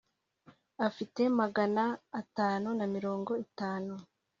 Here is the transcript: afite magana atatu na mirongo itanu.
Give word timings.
afite 0.87 1.21
magana 1.39 1.83
atatu 2.19 2.69
na 2.77 2.85
mirongo 2.95 3.31
itanu. 3.45 3.93